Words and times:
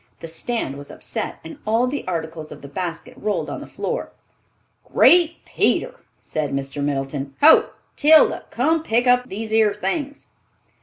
The 0.19 0.27
stand 0.27 0.79
was 0.79 0.89
upset, 0.89 1.37
and 1.43 1.59
all 1.63 1.85
the 1.85 2.07
articles 2.07 2.51
of 2.51 2.63
the 2.63 2.67
basket 2.67 3.13
rolled 3.17 3.51
on 3.51 3.61
the 3.61 3.67
floor. 3.67 4.09
"Great 4.91 5.45
Peter!" 5.45 5.93
said 6.23 6.51
Mr. 6.55 6.81
Middleton, 6.83 7.35
"ho, 7.39 7.69
Tilda, 7.95 8.45
come 8.49 8.81
pick 8.81 9.05
up 9.05 9.29
these 9.29 9.53
'ere 9.53 9.75
things!" 9.75 10.31